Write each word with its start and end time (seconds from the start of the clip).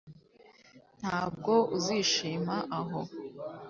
Ntabwo 1.01 1.53
uzishima 1.77 2.55
aho 2.79 3.01